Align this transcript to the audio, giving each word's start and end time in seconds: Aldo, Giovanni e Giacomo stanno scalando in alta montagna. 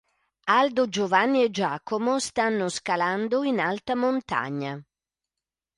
Aldo, 0.47 0.87
Giovanni 0.89 1.43
e 1.43 1.51
Giacomo 1.51 2.17
stanno 2.17 2.69
scalando 2.69 3.43
in 3.43 3.59
alta 3.59 3.93
montagna. 3.95 4.83